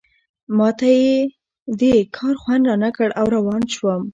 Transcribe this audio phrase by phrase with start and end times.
[0.57, 1.15] ما ته یې
[1.79, 4.01] دې کار خوند رانه کړ او روان شوم.